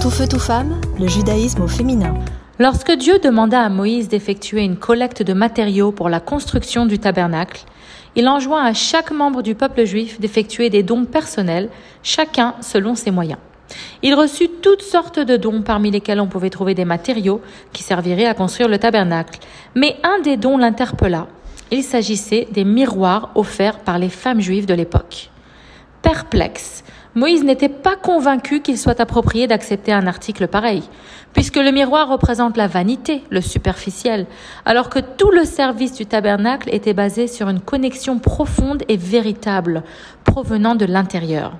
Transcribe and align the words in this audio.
Tout 0.00 0.10
feu, 0.10 0.28
tout 0.28 0.38
femme, 0.38 0.80
le 1.00 1.08
judaïsme 1.08 1.62
au 1.62 1.66
féminin. 1.66 2.14
Lorsque 2.60 2.92
Dieu 2.92 3.18
demanda 3.18 3.60
à 3.60 3.68
Moïse 3.68 4.06
d'effectuer 4.06 4.62
une 4.62 4.76
collecte 4.76 5.24
de 5.24 5.32
matériaux 5.32 5.90
pour 5.90 6.08
la 6.08 6.20
construction 6.20 6.86
du 6.86 7.00
tabernacle, 7.00 7.64
il 8.14 8.28
enjoint 8.28 8.64
à 8.64 8.74
chaque 8.74 9.10
membre 9.10 9.42
du 9.42 9.56
peuple 9.56 9.84
juif 9.84 10.20
d'effectuer 10.20 10.70
des 10.70 10.84
dons 10.84 11.04
personnels, 11.04 11.68
chacun 12.04 12.54
selon 12.60 12.94
ses 12.94 13.10
moyens. 13.10 13.40
Il 14.02 14.14
reçut 14.14 14.48
toutes 14.62 14.82
sortes 14.82 15.18
de 15.18 15.36
dons 15.36 15.62
parmi 15.62 15.90
lesquels 15.90 16.20
on 16.20 16.28
pouvait 16.28 16.50
trouver 16.50 16.74
des 16.74 16.84
matériaux 16.84 17.40
qui 17.72 17.82
serviraient 17.82 18.26
à 18.26 18.34
construire 18.34 18.68
le 18.68 18.78
tabernacle. 18.78 19.40
Mais 19.74 19.96
un 20.04 20.20
des 20.20 20.36
dons 20.36 20.58
l'interpella. 20.58 21.26
Il 21.72 21.82
s'agissait 21.82 22.46
des 22.52 22.64
miroirs 22.64 23.30
offerts 23.34 23.80
par 23.80 23.98
les 23.98 24.10
femmes 24.10 24.40
juives 24.40 24.66
de 24.66 24.74
l'époque. 24.74 25.30
Perplexe, 26.02 26.84
Moïse 27.18 27.42
n'était 27.42 27.68
pas 27.68 27.96
convaincu 27.96 28.62
qu'il 28.62 28.78
soit 28.78 29.00
approprié 29.00 29.48
d'accepter 29.48 29.92
un 29.92 30.06
article 30.06 30.46
pareil, 30.46 30.84
puisque 31.32 31.56
le 31.56 31.72
miroir 31.72 32.08
représente 32.08 32.56
la 32.56 32.68
vanité, 32.68 33.24
le 33.30 33.40
superficiel, 33.40 34.26
alors 34.64 34.88
que 34.88 35.00
tout 35.00 35.32
le 35.32 35.44
service 35.44 35.92
du 35.94 36.06
tabernacle 36.06 36.68
était 36.72 36.94
basé 36.94 37.26
sur 37.26 37.48
une 37.48 37.58
connexion 37.60 38.20
profonde 38.20 38.84
et 38.86 38.96
véritable, 38.96 39.82
provenant 40.22 40.76
de 40.76 40.84
l'intérieur. 40.84 41.56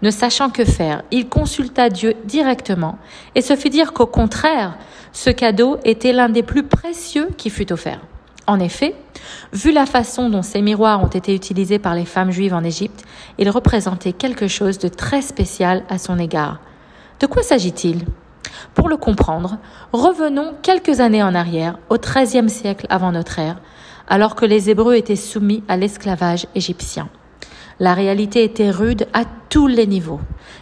Ne 0.00 0.10
sachant 0.10 0.48
que 0.48 0.64
faire, 0.64 1.02
il 1.10 1.28
consulta 1.28 1.90
Dieu 1.90 2.14
directement 2.24 2.96
et 3.34 3.42
se 3.42 3.54
fit 3.54 3.68
dire 3.68 3.92
qu'au 3.92 4.06
contraire, 4.06 4.78
ce 5.12 5.28
cadeau 5.28 5.76
était 5.84 6.14
l'un 6.14 6.30
des 6.30 6.42
plus 6.42 6.62
précieux 6.62 7.28
qui 7.36 7.50
fut 7.50 7.70
offert. 7.70 8.00
En 8.46 8.60
effet, 8.60 8.94
vu 9.52 9.72
la 9.72 9.86
façon 9.86 10.30
dont 10.30 10.42
ces 10.42 10.62
miroirs 10.62 11.02
ont 11.02 11.08
été 11.08 11.34
utilisés 11.34 11.80
par 11.80 11.94
les 11.94 12.04
femmes 12.04 12.30
juives 12.30 12.54
en 12.54 12.62
Égypte, 12.62 13.04
ils 13.38 13.50
représentaient 13.50 14.12
quelque 14.12 14.46
chose 14.46 14.78
de 14.78 14.88
très 14.88 15.20
spécial 15.20 15.82
à 15.88 15.98
son 15.98 16.18
égard. 16.18 16.60
De 17.18 17.26
quoi 17.26 17.42
s'agit-il? 17.42 18.04
Pour 18.74 18.88
le 18.88 18.96
comprendre, 18.96 19.58
revenons 19.92 20.54
quelques 20.62 21.00
années 21.00 21.22
en 21.22 21.34
arrière, 21.34 21.78
au 21.90 21.96
XIIIe 21.98 22.48
siècle 22.48 22.86
avant 22.88 23.10
notre 23.10 23.38
ère, 23.40 23.56
alors 24.06 24.36
que 24.36 24.46
les 24.46 24.70
Hébreux 24.70 24.94
étaient 24.94 25.16
soumis 25.16 25.64
à 25.66 25.76
l'esclavage 25.76 26.46
égyptien. 26.54 27.08
La 27.80 27.94
réalité 27.94 28.44
était 28.44 28.70
rude 28.70 29.06
à 29.12 29.24
tous 29.48 29.66
les 29.66 29.86
niveaux. 29.86 30.20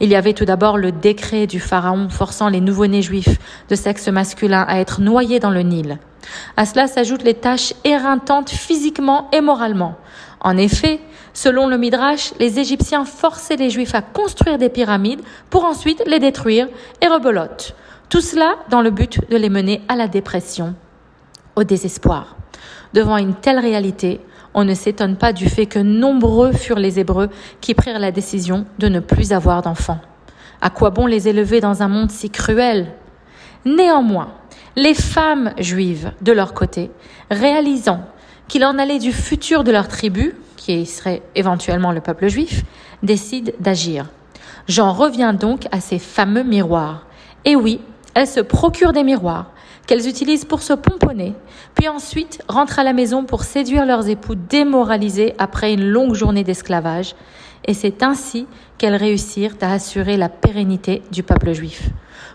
Il 0.00 0.08
y 0.08 0.16
avait 0.16 0.32
tout 0.32 0.44
d'abord 0.44 0.78
le 0.78 0.92
décret 0.92 1.46
du 1.46 1.60
pharaon 1.60 2.08
forçant 2.08 2.48
les 2.48 2.60
nouveau-nés 2.60 3.02
juifs 3.02 3.38
de 3.68 3.74
sexe 3.74 4.08
masculin 4.08 4.64
à 4.66 4.80
être 4.80 5.00
noyés 5.00 5.38
dans 5.38 5.50
le 5.50 5.60
Nil. 5.60 5.98
À 6.56 6.66
cela 6.66 6.86
s'ajoutent 6.86 7.22
les 7.22 7.34
tâches 7.34 7.74
éreintantes 7.84 8.50
physiquement 8.50 9.28
et 9.32 9.40
moralement. 9.40 9.94
En 10.40 10.56
effet, 10.56 11.00
selon 11.32 11.66
le 11.66 11.78
Midrash, 11.78 12.32
les 12.38 12.58
Égyptiens 12.58 13.04
forçaient 13.04 13.56
les 13.56 13.70
Juifs 13.70 13.94
à 13.94 14.02
construire 14.02 14.58
des 14.58 14.68
pyramides 14.68 15.22
pour 15.50 15.64
ensuite 15.64 16.02
les 16.06 16.18
détruire 16.18 16.68
et 17.00 17.06
rebelote. 17.06 17.74
Tout 18.08 18.20
cela 18.20 18.54
dans 18.70 18.82
le 18.82 18.90
but 18.90 19.28
de 19.30 19.36
les 19.36 19.50
mener 19.50 19.82
à 19.88 19.96
la 19.96 20.08
dépression, 20.08 20.74
au 21.56 21.64
désespoir. 21.64 22.36
Devant 22.92 23.16
une 23.16 23.34
telle 23.34 23.58
réalité, 23.58 24.20
on 24.54 24.64
ne 24.64 24.74
s'étonne 24.74 25.16
pas 25.16 25.32
du 25.32 25.48
fait 25.48 25.66
que 25.66 25.78
nombreux 25.78 26.52
furent 26.52 26.78
les 26.78 26.98
Hébreux 26.98 27.28
qui 27.60 27.74
prirent 27.74 27.98
la 27.98 28.12
décision 28.12 28.64
de 28.78 28.88
ne 28.88 29.00
plus 29.00 29.32
avoir 29.32 29.62
d'enfants. 29.62 30.00
À 30.60 30.70
quoi 30.70 30.90
bon 30.90 31.06
les 31.06 31.28
élever 31.28 31.60
dans 31.60 31.82
un 31.82 31.88
monde 31.88 32.10
si 32.10 32.30
cruel? 32.30 32.86
Néanmoins, 33.66 34.28
les 34.76 34.94
femmes 34.94 35.52
juives, 35.58 36.12
de 36.20 36.32
leur 36.32 36.52
côté, 36.52 36.90
réalisant 37.30 38.00
qu'il 38.46 38.64
en 38.64 38.78
allait 38.78 38.98
du 38.98 39.12
futur 39.12 39.64
de 39.64 39.72
leur 39.72 39.88
tribu, 39.88 40.34
qui 40.56 40.84
serait 40.84 41.22
éventuellement 41.34 41.92
le 41.92 42.00
peuple 42.00 42.28
juif, 42.28 42.62
décident 43.02 43.52
d'agir. 43.58 44.06
J'en 44.68 44.92
reviens 44.92 45.32
donc 45.32 45.66
à 45.72 45.80
ces 45.80 45.98
fameux 45.98 46.42
miroirs. 46.42 47.06
Et 47.44 47.56
oui, 47.56 47.80
elles 48.14 48.26
se 48.26 48.40
procurent 48.40 48.92
des 48.92 49.04
miroirs 49.04 49.50
qu'elles 49.86 50.08
utilisent 50.08 50.44
pour 50.44 50.62
se 50.62 50.72
pomponner, 50.72 51.34
puis 51.74 51.88
ensuite 51.88 52.42
rentrent 52.48 52.80
à 52.80 52.84
la 52.84 52.92
maison 52.92 53.24
pour 53.24 53.44
séduire 53.44 53.86
leurs 53.86 54.08
époux 54.08 54.34
démoralisés 54.34 55.34
après 55.38 55.72
une 55.72 55.86
longue 55.86 56.14
journée 56.14 56.42
d'esclavage, 56.42 57.14
et 57.64 57.74
c'est 57.74 58.02
ainsi 58.02 58.46
qu'elles 58.78 58.96
réussirent 58.96 59.54
à 59.60 59.72
assurer 59.72 60.16
la 60.16 60.28
pérennité 60.28 61.02
du 61.12 61.22
peuple 61.22 61.52
juif. 61.52 61.90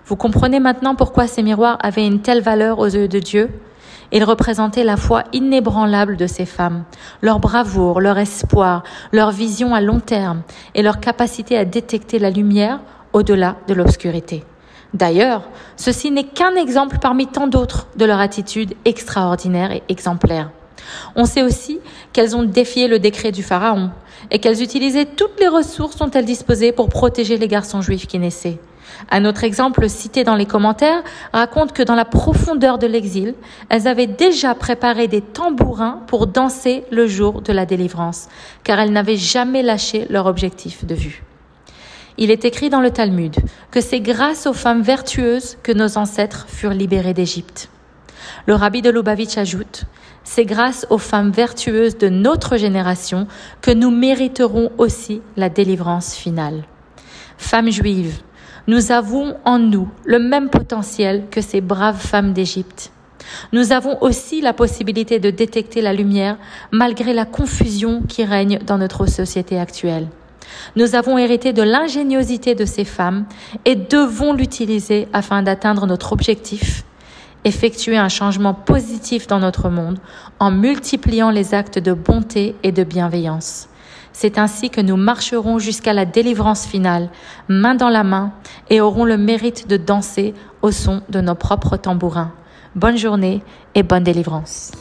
Vous 0.05 0.15
comprenez 0.15 0.59
maintenant 0.59 0.95
pourquoi 0.95 1.27
ces 1.27 1.43
miroirs 1.43 1.77
avaient 1.81 2.05
une 2.05 2.21
telle 2.21 2.41
valeur 2.41 2.79
aux 2.79 2.87
yeux 2.87 3.07
de 3.07 3.19
Dieu? 3.19 3.49
Ils 4.11 4.23
représentaient 4.23 4.83
la 4.83 4.97
foi 4.97 5.23
inébranlable 5.31 6.17
de 6.17 6.27
ces 6.27 6.45
femmes, 6.45 6.83
leur 7.21 7.39
bravoure, 7.39 8.01
leur 8.01 8.17
espoir, 8.17 8.83
leur 9.13 9.31
vision 9.31 9.73
à 9.73 9.79
long 9.79 9.99
terme 9.99 10.41
et 10.75 10.81
leur 10.81 10.99
capacité 10.99 11.57
à 11.57 11.63
détecter 11.63 12.19
la 12.19 12.29
lumière 12.29 12.81
au-delà 13.13 13.55
de 13.67 13.73
l'obscurité. 13.73 14.43
D'ailleurs, 14.93 15.43
ceci 15.77 16.11
n'est 16.11 16.25
qu'un 16.25 16.55
exemple 16.55 16.97
parmi 16.99 17.27
tant 17.27 17.47
d'autres 17.47 17.87
de 17.95 18.03
leur 18.03 18.19
attitude 18.19 18.73
extraordinaire 18.83 19.71
et 19.71 19.83
exemplaire. 19.87 20.49
On 21.15 21.25
sait 21.25 21.43
aussi 21.43 21.79
qu'elles 22.13 22.35
ont 22.35 22.43
défié 22.43 22.87
le 22.87 22.99
décret 22.99 23.31
du 23.31 23.43
Pharaon 23.43 23.91
et 24.29 24.39
qu'elles 24.39 24.61
utilisaient 24.61 25.05
toutes 25.05 25.39
les 25.39 25.47
ressources 25.47 25.97
dont 25.97 26.11
elles 26.11 26.25
disposaient 26.25 26.71
pour 26.71 26.89
protéger 26.89 27.37
les 27.37 27.47
garçons 27.47 27.81
juifs 27.81 28.07
qui 28.07 28.19
naissaient. 28.19 28.59
Un 29.09 29.25
autre 29.25 29.43
exemple 29.43 29.89
cité 29.89 30.23
dans 30.23 30.35
les 30.35 30.45
commentaires 30.45 31.03
raconte 31.33 31.73
que 31.73 31.83
dans 31.83 31.95
la 31.95 32.05
profondeur 32.05 32.77
de 32.77 32.87
l'exil, 32.87 33.33
elles 33.69 33.87
avaient 33.87 34.07
déjà 34.07 34.53
préparé 34.53 35.07
des 35.07 35.21
tambourins 35.21 36.01
pour 36.07 36.27
danser 36.27 36.83
le 36.91 37.07
jour 37.07 37.41
de 37.41 37.53
la 37.53 37.65
délivrance, 37.65 38.27
car 38.63 38.79
elles 38.79 38.91
n'avaient 38.91 39.17
jamais 39.17 39.63
lâché 39.63 40.05
leur 40.09 40.25
objectif 40.25 40.85
de 40.85 40.95
vue. 40.95 41.23
Il 42.17 42.29
est 42.29 42.45
écrit 42.45 42.69
dans 42.69 42.81
le 42.81 42.91
Talmud 42.91 43.35
que 43.71 43.81
c'est 43.81 44.01
grâce 44.01 44.45
aux 44.45 44.53
femmes 44.53 44.81
vertueuses 44.81 45.57
que 45.63 45.71
nos 45.71 45.97
ancêtres 45.97 46.45
furent 46.47 46.73
libérés 46.73 47.13
d'Égypte. 47.13 47.69
Le 48.45 48.55
rabbi 48.55 48.81
de 48.81 48.89
Lubavitch 48.89 49.37
ajoute 49.37 49.85
C'est 50.23 50.45
grâce 50.45 50.85
aux 50.89 50.97
femmes 50.97 51.31
vertueuses 51.31 51.97
de 51.97 52.09
notre 52.09 52.57
génération 52.57 53.27
que 53.61 53.71
nous 53.71 53.91
mériterons 53.91 54.71
aussi 54.77 55.21
la 55.37 55.49
délivrance 55.49 56.15
finale. 56.15 56.63
Femmes 57.37 57.71
juives, 57.71 58.21
nous 58.67 58.91
avons 58.91 59.35
en 59.45 59.57
nous 59.59 59.89
le 60.05 60.19
même 60.19 60.49
potentiel 60.49 61.25
que 61.31 61.41
ces 61.41 61.61
braves 61.61 61.99
femmes 61.99 62.33
d'Égypte. 62.33 62.91
Nous 63.53 63.71
avons 63.71 64.01
aussi 64.01 64.41
la 64.41 64.53
possibilité 64.53 65.19
de 65.19 65.29
détecter 65.29 65.81
la 65.81 65.93
lumière 65.93 66.37
malgré 66.71 67.13
la 67.13 67.25
confusion 67.25 68.03
qui 68.07 68.23
règne 68.23 68.59
dans 68.59 68.77
notre 68.77 69.05
société 69.05 69.59
actuelle. 69.59 70.07
Nous 70.75 70.95
avons 70.95 71.17
hérité 71.17 71.53
de 71.53 71.61
l'ingéniosité 71.61 72.55
de 72.55 72.65
ces 72.65 72.85
femmes 72.85 73.25
et 73.65 73.75
devons 73.75 74.33
l'utiliser 74.33 75.07
afin 75.13 75.43
d'atteindre 75.43 75.87
notre 75.87 76.13
objectif, 76.13 76.83
effectuer 77.45 77.97
un 77.97 78.09
changement 78.09 78.53
positif 78.53 79.27
dans 79.27 79.39
notre 79.39 79.69
monde 79.69 79.99
en 80.39 80.51
multipliant 80.51 81.31
les 81.31 81.53
actes 81.53 81.79
de 81.79 81.93
bonté 81.93 82.55
et 82.63 82.71
de 82.71 82.83
bienveillance. 82.83 83.67
C'est 84.13 84.37
ainsi 84.37 84.69
que 84.69 84.81
nous 84.81 84.97
marcherons 84.97 85.57
jusqu'à 85.57 85.93
la 85.93 86.05
délivrance 86.05 86.65
finale, 86.65 87.09
main 87.47 87.75
dans 87.75 87.89
la 87.89 88.03
main, 88.03 88.33
et 88.69 88.81
aurons 88.81 89.05
le 89.05 89.17
mérite 89.17 89.67
de 89.67 89.77
danser 89.77 90.33
au 90.61 90.71
son 90.71 91.01
de 91.09 91.21
nos 91.21 91.35
propres 91.35 91.77
tambourins. 91.77 92.33
Bonne 92.75 92.97
journée 92.97 93.41
et 93.73 93.83
bonne 93.83 94.03
délivrance. 94.03 94.71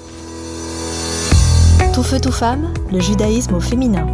Tout 1.94 2.02
feu, 2.02 2.20
tout 2.20 2.32
femme, 2.32 2.72
le 2.92 3.00
judaïsme 3.00 3.54
au 3.54 3.60
féminin. 3.60 4.06